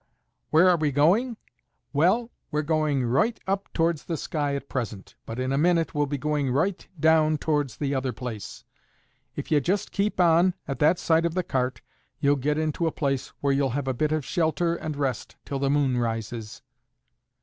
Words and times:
"Where 0.49 0.67
are 0.67 0.77
we 0.77 0.91
going? 0.91 1.37
Well, 1.93 2.31
we're 2.49 2.63
going 2.63 3.03
roight 3.05 3.37
up 3.45 3.71
towards 3.71 4.05
the 4.05 4.17
sky 4.17 4.55
at 4.55 4.67
present, 4.67 5.13
but 5.27 5.37
in 5.39 5.51
a 5.53 5.59
minute 5.59 5.93
we'll 5.93 6.07
be 6.07 6.17
going 6.17 6.47
roight 6.49 6.87
down 6.99 7.37
towards 7.37 7.77
the 7.77 7.93
other 7.93 8.11
place. 8.11 8.63
If 9.35 9.51
ye 9.51 9.59
just 9.59 9.91
keep 9.91 10.19
on 10.19 10.55
at 10.67 10.79
that 10.79 10.97
side 10.97 11.27
of 11.27 11.35
the 11.35 11.43
cart 11.43 11.81
ye'll 12.19 12.35
get 12.35 12.57
into 12.57 12.87
a 12.87 12.91
place 12.91 13.27
where 13.41 13.53
we'll 13.55 13.69
have 13.77 13.87
a 13.87 13.93
bit 13.93 14.11
of 14.11 14.25
shelter 14.25 14.73
and 14.75 14.95
rest 14.95 15.35
till 15.45 15.59
the 15.59 15.69
moon 15.69 15.95
rises." 15.99 16.63